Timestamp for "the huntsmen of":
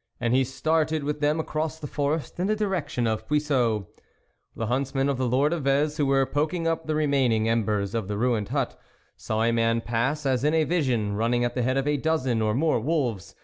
4.54-5.16